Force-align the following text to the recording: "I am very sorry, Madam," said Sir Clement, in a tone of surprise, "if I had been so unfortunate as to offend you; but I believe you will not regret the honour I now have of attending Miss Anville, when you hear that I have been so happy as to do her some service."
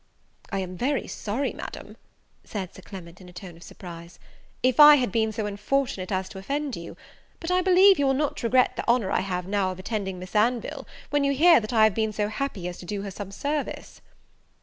"I 0.51 0.57
am 0.61 0.77
very 0.77 1.05
sorry, 1.05 1.53
Madam," 1.53 1.95
said 2.43 2.73
Sir 2.73 2.81
Clement, 2.81 3.21
in 3.21 3.29
a 3.29 3.33
tone 3.33 3.55
of 3.55 3.61
surprise, 3.61 4.17
"if 4.63 4.79
I 4.79 4.95
had 4.95 5.11
been 5.11 5.31
so 5.31 5.45
unfortunate 5.45 6.11
as 6.11 6.27
to 6.29 6.39
offend 6.39 6.75
you; 6.75 6.97
but 7.39 7.51
I 7.51 7.61
believe 7.61 7.99
you 7.99 8.07
will 8.07 8.15
not 8.15 8.41
regret 8.41 8.77
the 8.77 8.87
honour 8.87 9.11
I 9.11 9.19
now 9.19 9.25
have 9.25 9.45
of 9.73 9.77
attending 9.79 10.17
Miss 10.17 10.35
Anville, 10.35 10.87
when 11.11 11.23
you 11.23 11.33
hear 11.33 11.59
that 11.59 11.71
I 11.71 11.83
have 11.83 11.93
been 11.93 12.11
so 12.13 12.29
happy 12.29 12.67
as 12.67 12.79
to 12.79 12.85
do 12.87 13.03
her 13.03 13.11
some 13.11 13.29
service." 13.31 14.01